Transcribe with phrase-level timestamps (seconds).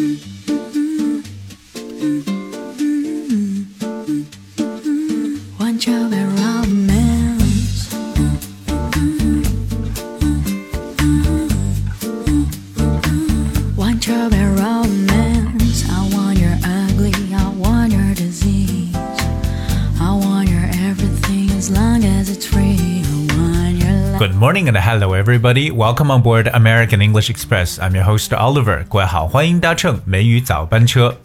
[0.00, 0.29] Tschüss.
[24.19, 25.71] Good morning and hello everybody.
[25.71, 27.79] Welcome on board American English Express.
[27.79, 28.83] I'm your host Oliver.
[28.89, 31.17] 各位好，欢迎搭乘美语早班车。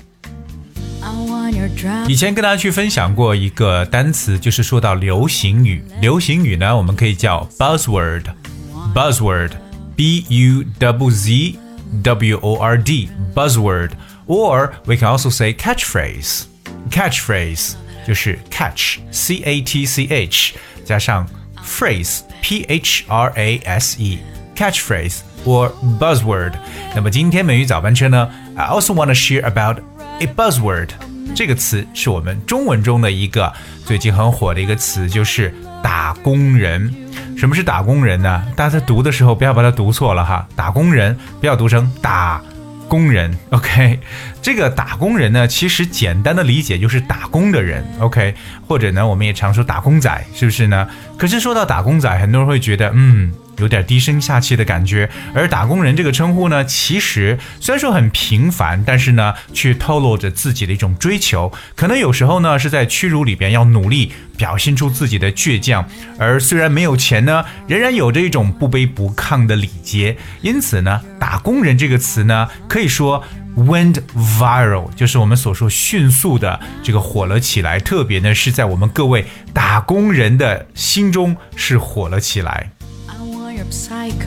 [2.06, 5.84] 以前跟大家去分享过一个单词，就是说到流行语。
[6.00, 11.58] 流行语呢，我们可以叫 buzzword，buzzword，b u w z
[12.04, 17.72] w o r d，buzzword，or we can also say catchphrase，catchphrase
[18.06, 21.26] 就是 catch，c a t c h 加上
[21.65, 22.19] phrase。
[22.41, 24.19] P H R A S E
[24.55, 26.53] catchphrase or buzzword。
[26.95, 29.79] 那么今天美语早班车呢，I also want to share about
[30.19, 30.89] a buzzword。
[31.35, 33.51] 这个词是我们中文中的一个
[33.83, 36.93] 最近很火的一个词，就是打工人。
[37.35, 38.45] 什么是打工人呢？
[38.55, 42.41] 大家在读的时候不要把它读错了哈，打工人不要读成打。
[42.87, 43.99] 工人，OK，
[44.41, 48.33] 这个打工人呢，其实简单的理解就是打工的人，OK，
[48.67, 50.87] 或者呢，我们也常说打工仔，是不是呢？
[51.17, 53.33] 可是说到打工仔，很多人会觉得，嗯。
[53.57, 61.51] 有点低声下气的感觉，而打工人这个称呼呢，其实虽然说很平凡，但是呢，却透露着自己的一种追求。
[61.75, 65.87] 可能有时候呢，是在屈辱里边要努力表现出自己的倔强。
[66.17, 70.17] 而虽然没有钱呢，仍然有着一种不卑不亢的礼节。
[70.41, 73.23] 因此呢，打工人这个词呢，可以说
[73.55, 74.01] went
[74.37, 77.79] viral，就是我们所说迅速的这个火了起来。
[77.79, 82.71] 特别呢，是在我们各位打工人的心中是火了起来。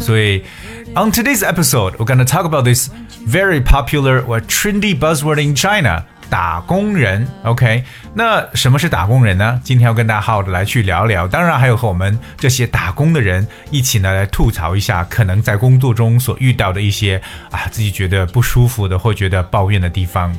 [0.00, 0.42] 所以
[0.94, 2.90] ，on today's episode, we're going to talk about this
[3.26, 6.04] very popular or trendy buzzword in China.
[6.30, 7.84] 打工人，OK？
[8.12, 9.58] 那什么是打工人呢？
[9.64, 17.18] 今天要跟大家好好的来去聊聊，当然还有和我们这些打工的人一起呢来吐槽一下，可能在工作中所遇到的一些
[17.50, 20.30] 啊自己觉得不舒服的或觉得抱怨的地方。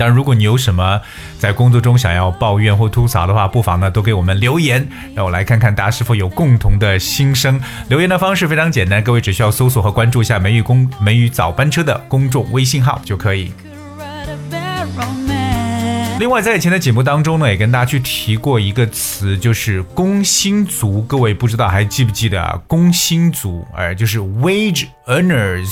[0.00, 0.98] 但如果你有什么
[1.38, 7.60] 在工作中想要抱怨或吐槽的话，不妨呢都给我们留言，让我来看看大家是否有共同的心声。
[7.88, 13.52] 留言的方式非常简单，各位只需要搜索和关注一下“梅雨公梅雨早班车”的公众微信号就可以。
[16.18, 21.02] 另外，在以前的节目当中呢，也跟大家去提过一个词，就是“工薪族”。
[21.08, 25.70] 各位不知道还记不记得啊？“工薪族”哎，就是 wage earners。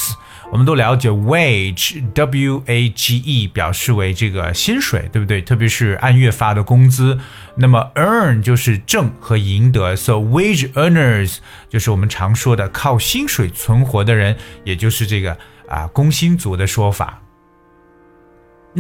[0.50, 5.42] 我们都了解 wage，w a g e 表示为这个薪水，对不对？
[5.42, 7.18] 特别是按月发的工资。
[7.54, 11.36] 那么 earn 就是挣和赢得，so wage earners
[11.68, 15.36] 就是我们常说的靠薪水存活的人，也就是这个
[15.68, 17.20] 啊工薪族的说法。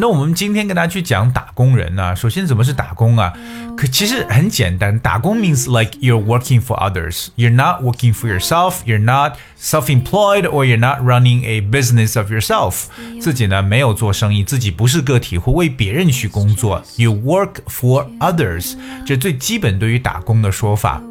[0.00, 3.32] 那我们今天跟大家去讲打工人呢，首先怎么是打工啊？
[3.76, 7.28] 可其实很简单，打工 means like you're working for others.
[7.36, 8.76] You're not working for yourself.
[8.86, 12.84] You're not self-employed or you're not running a business of yourself.
[13.20, 16.82] 自己呢没有做生意，自己不是个体户，为别人去工作。
[16.96, 18.76] You work for others.
[19.04, 21.02] 这最基本对于打工的说法。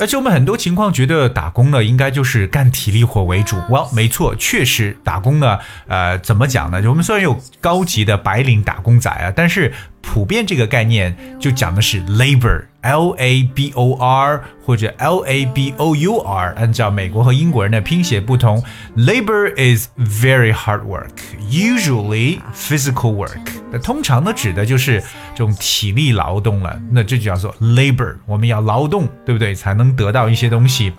[0.00, 3.56] 而且我们很多情况觉得打工呢，应该就是干体力活为主。
[3.70, 6.82] 哇，没错，确实打工呢，呃，怎么讲呢？
[6.88, 9.72] 我们虽然有高级的白领打工仔啊，但是。
[10.05, 18.61] 普遍这个概念就讲的是 labor，L A B O R 或者 L A B O U R，按照美国和英国人的拼写不同，
[18.97, 23.39] labor is very hard work，usually physical work。
[23.71, 24.99] 那通常呢指的就是
[25.33, 28.15] 这种体力劳动了，那这就叫做 labor。
[28.25, 29.53] 我们要劳动，对不对？
[29.55, 30.91] 才能得到一些东西。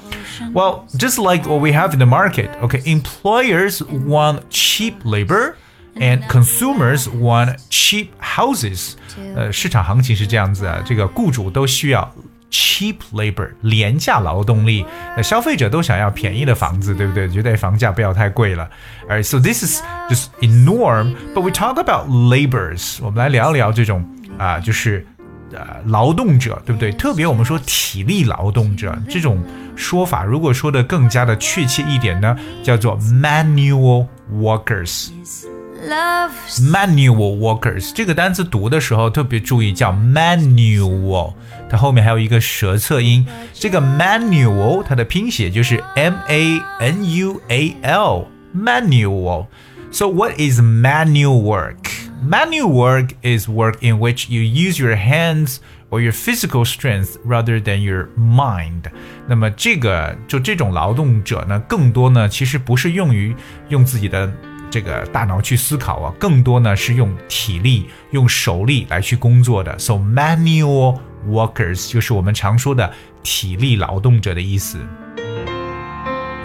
[0.55, 5.55] Well, just like what we have in the market, okay, employers want cheap labor.
[5.97, 8.93] And consumers want cheap houses。
[9.37, 12.15] 呃，市场行情是这样子啊，这个雇主都需要
[12.51, 17.29] cheap labor 廉价劳动力，那消费者都想要便宜的房子，对不对？
[17.29, 18.71] 觉得房价不要太贵了。
[19.07, 21.15] Alright, so this is just a norm.
[21.35, 24.03] But we talk about labors，我们来聊聊这种
[24.39, 25.07] 啊，就是
[25.53, 26.91] 呃劳动者，对不对？
[26.93, 29.45] 特别我们说体力劳动者这种
[29.77, 35.11] 说法，如果说的更加的确切一点呢，叫做 manual workers。
[36.61, 41.35] Manual workers 这个单词读的时候特别注意，叫 manual，
[41.69, 43.27] 它后面还有一个舌侧音。
[43.53, 51.91] 这个 manual 它的拼写就是 m a n u a l，manual。So what is manual work?
[52.25, 55.57] Manual work is work in which you use your hands
[55.91, 58.85] or your physical strength rather than your mind。
[59.27, 63.35] 那么这个就这种劳动者呢，更多呢其实不是用于
[63.69, 64.33] 用自己的
[64.70, 69.78] 这个大脑去思考啊，更多呢是用体力、用手力来去工作的。
[69.80, 72.92] So manual workers 就是我们常说的
[73.24, 74.80] 体力劳动者的意思。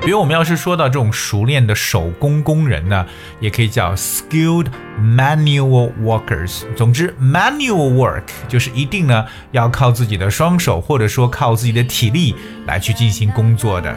[0.04, 3.06] 比如我们要是说到这种熟练的手工工人呢，
[3.38, 4.66] 也可以叫 skilled
[5.00, 6.64] manual workers。
[6.74, 12.34] 总之，manual work 就是一定呢要靠自己的双手，或者说靠自己的体力
[12.66, 13.96] 来去进行工作的。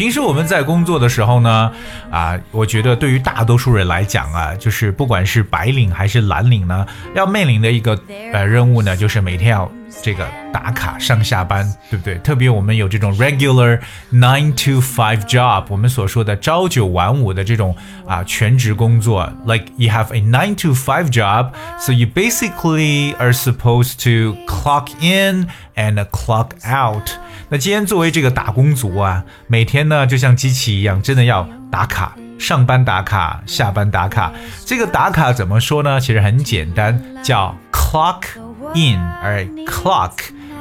[0.00, 1.70] 平时我们在工作的时候呢，
[2.10, 8.00] 啊，我觉得对于大多数人来讲啊，就是不管是白领还是蓝领呢，要面临的一个
[8.32, 9.70] 呃任务呢，就是每天要。
[10.02, 12.14] 这个打卡上下班，对不对？
[12.18, 13.78] 特别我们有这种 regular
[14.12, 17.76] nine to five job，我们所说的朝九晚五的这种
[18.06, 26.02] 啊全职工作，like you have a nine to five job，so you basically are supposed to clock in and
[26.06, 27.10] clock out。
[27.48, 34.32] 那今天作为这个打工族啊，每天呢就像机器一样，真的要打卡，上班打卡，下班打卡。
[34.64, 36.00] 这个打卡怎么说呢？
[36.00, 38.49] 其实很简单，叫 clock。
[38.73, 40.11] in，而 clock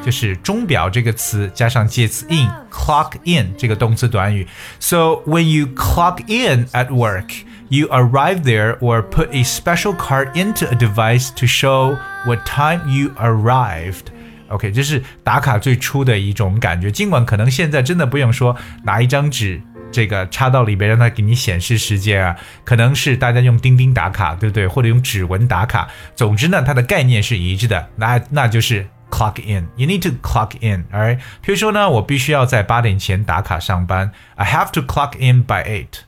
[0.05, 4.47] 就是钟表这个词加上介词 in，clock in 这个动词短语。
[4.79, 7.31] So when you clock in at work,
[7.69, 11.97] you arrive there or put a special card into a device to show
[12.27, 14.12] what time you arrived.
[14.49, 16.91] OK，这是打卡最初的一种感觉。
[16.91, 18.55] 尽管可能现在真的不用说
[18.85, 19.61] 拿一张纸。
[19.92, 24.68] 这个插到里边，让它给你显示时间啊，可能是大家用钉钉打卡，对不对？
[24.68, 25.88] 或者用指纹打卡。
[26.16, 29.68] 总之呢，它的概念是一致的，那那就是 clock in。
[29.76, 31.18] You need to clock in，alright？
[31.42, 36.02] 比如说呢，我必须要在八点前打卡上班，I have to clock in by eight。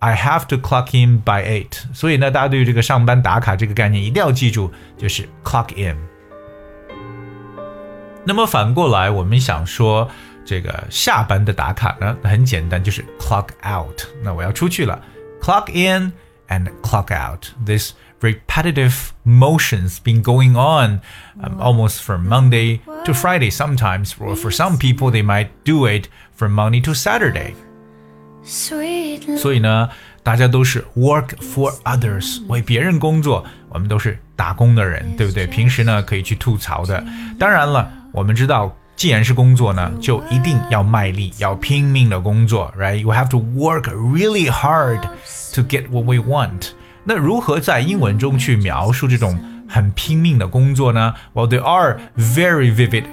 [0.00, 1.82] I have to clock in by eight。
[1.92, 5.96] 所以呢，大家对于这个上班打卡这个概念一定要记住，就是 clock in。
[8.24, 10.10] 那么反过来，我们想说。
[10.45, 14.01] 这个下班的打卡呢，很简单，就是 clock out。
[14.23, 15.01] 那我要出去了，
[15.41, 16.13] clock in
[16.49, 17.47] and clock out.
[17.65, 21.01] This repetitive motions been going on
[21.41, 23.51] um, almost from Monday to Friday.
[23.51, 27.53] Sometimes, or for some people, they might do it from Monday to Saturday.
[28.43, 28.83] 所
[29.53, 29.89] 以呢，
[30.21, 35.47] 大家都是 work for others，为别人工作，我们都是打工的人，对不对？
[35.47, 37.03] 平时呢可以去吐槽的。
[37.39, 42.95] 当然了，我们知道 既然是工作呢，就一定要卖力，要拼命的工作，right?
[42.95, 45.01] You have to work really hard
[45.53, 46.69] to get what we want.
[47.03, 49.37] 那如何在英文中去描述这种
[49.67, 51.13] 很拼命的工作呢？
[51.33, 53.03] Well, there are very vivid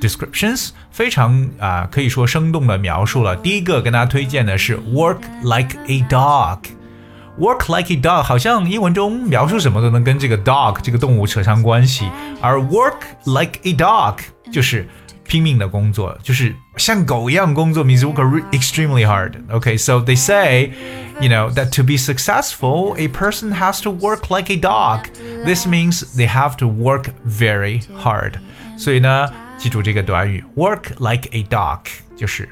[0.00, 3.34] descriptions，非常啊、呃、可以说生动的描述了。
[3.34, 12.08] 第一个跟大家推荐的是 work like a dog。Work like a dog，好像英文中描述什么都能跟这个 dog 这个动物扯上关系，
[12.40, 14.16] 而 work like a dog
[14.50, 14.88] 就是
[15.30, 19.32] 拼命的工作，就是像狗一样工作，means work extremely hard.
[19.48, 20.72] Okay, so they say,
[21.20, 25.06] you know, that to be successful, a person has to work like a dog.
[25.44, 28.34] This means they have to work very hard.
[28.78, 29.28] 所以呢，
[29.58, 31.80] 记住这个短语，work like a dog，
[32.16, 32.48] 就是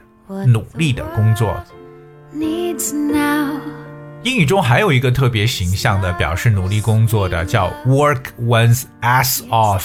[0.46, 1.54] 努力的工作。
[4.22, 9.84] 英语中还有一个特别形象的表示努力工作的，叫 work one's ass off。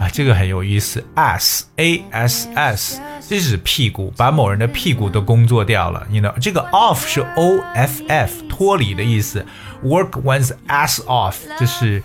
[0.00, 6.06] 啊，这个很有意思，ass a s s，这是屁股，把某人的屁股都工作掉了。
[6.08, 9.44] 你 know 这个 off 是 o f f，脱离的意思。
[9.82, 12.02] Work one's ass off，这是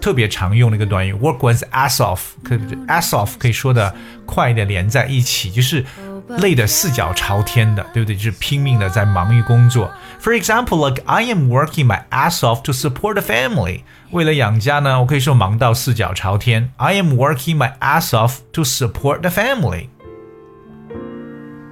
[0.00, 1.12] 特别常用的一个短语。
[1.14, 3.94] Work one's ass off，可 ass off 可以说的
[4.26, 5.84] 快一点，连在一起，就是
[6.38, 8.16] 累得四脚朝天的，对不对？
[8.16, 9.90] 就是拼命的在忙于工作。
[10.20, 13.82] For example, like I am working my ass off to support the family.
[14.10, 16.70] 为了养家呢，我可以说忙到四脚朝天。
[16.76, 19.88] I am working my ass off to support the family。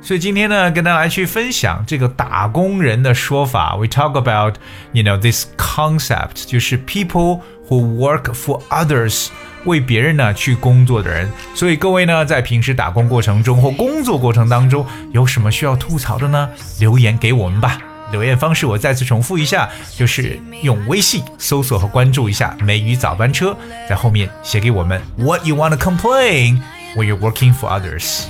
[0.02, 3.76] 所以今天呢，跟大家来去分享这个打工人的说法。
[3.76, 4.54] We talk about,
[4.92, 9.28] you know, this concept，就是 people who work for others，
[9.66, 11.30] 为别人呢去工作的人。
[11.54, 16.49] 所以各位呢，在平时打工过程中或工作过程当中，有什么需要吐槽的呢？
[16.80, 17.78] 留言给我们吧。
[18.11, 23.57] 留言方式我再次重复一下，就是用微信搜索和关注一下“美语早班车”，
[23.88, 26.61] 在后面写给我们 What you want to complain
[26.97, 28.25] when you're working for others。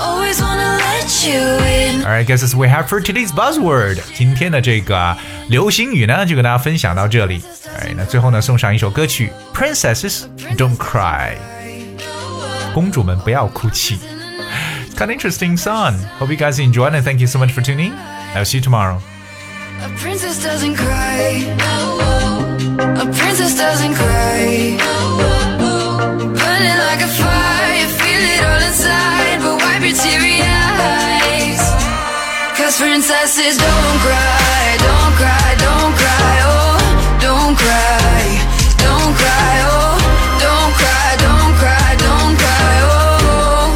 [0.00, 2.02] Always wanna let you in.
[2.02, 4.00] Alright, guys, we have for today's buzzword.
[4.14, 5.14] 今天的这个
[5.48, 7.42] 流行语呢，就跟大家分享到这里。
[7.78, 10.22] 哎，那最后呢，送上一首歌曲《Princesses
[10.56, 11.34] Don't Cry》，
[12.72, 13.98] 公主们不要哭泣。
[14.96, 15.94] Kind of interesting song.
[16.18, 17.92] Hope you guys enjoyed and thank you so much for tuning.
[18.34, 19.00] I'll see you tomorrow.
[19.82, 21.44] A princess doesn't cry.
[22.78, 24.78] A princess doesn't cry.
[25.98, 29.29] Burning like a fire, feel it all inside
[30.02, 31.60] teary eyes.
[32.56, 36.76] Cause princesses don't cry, don't cry, don't cry, oh,
[37.20, 38.20] don't cry,
[38.80, 39.92] don't cry, oh,
[40.40, 43.66] don't cry, don't cry, don't cry, oh.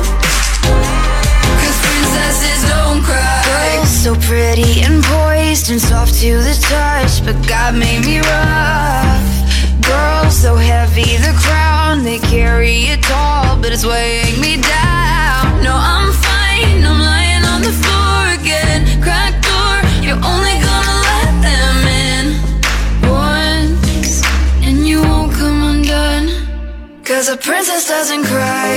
[1.60, 3.44] Cause princesses don't cry.
[3.44, 9.28] Girl, so pretty and poised and soft to the touch, but God made me rough.
[9.84, 14.23] Girls so heavy, the crown they carry it tall, but it's way
[27.34, 28.70] a princess doesn't cry.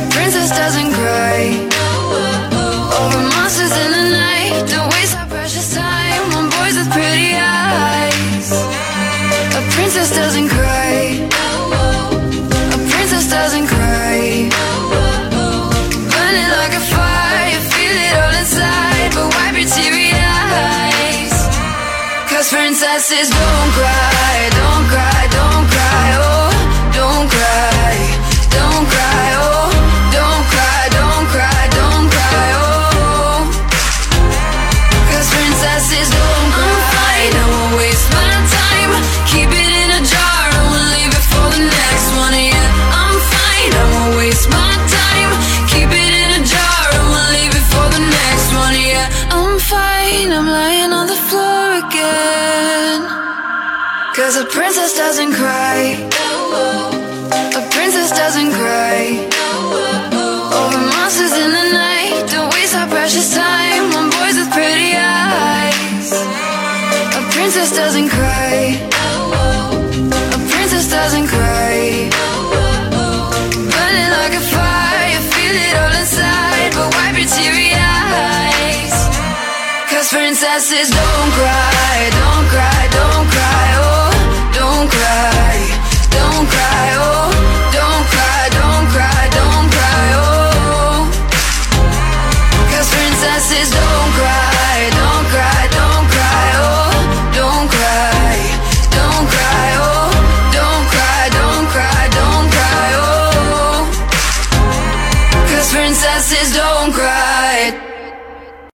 [0.00, 1.38] A princess doesn't cry.
[2.96, 4.66] All the monsters in the night.
[4.72, 8.48] Don't waste our precious time on boys with pretty eyes.
[9.60, 10.92] A princess doesn't cry.
[12.76, 14.50] A princess doesn't cry.
[16.12, 19.10] Burn it like a fire, feel it all inside.
[19.14, 21.34] But wipe your teary eyes.
[22.30, 23.41] Cause princesses.